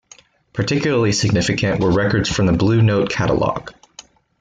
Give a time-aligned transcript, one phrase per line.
[0.53, 3.71] Particularly significant were records from the Blue Note catalogue.